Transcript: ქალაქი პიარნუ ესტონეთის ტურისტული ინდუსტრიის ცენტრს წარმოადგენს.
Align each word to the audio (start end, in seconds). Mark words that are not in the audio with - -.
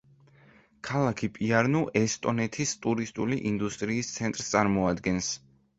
ქალაქი 0.87 1.29
პიარნუ 1.35 1.83
ესტონეთის 2.03 2.73
ტურისტული 2.87 3.41
ინდუსტრიის 3.53 4.13
ცენტრს 4.19 4.53
წარმოადგენს. 4.57 5.35